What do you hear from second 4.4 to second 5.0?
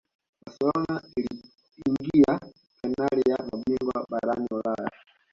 ulaya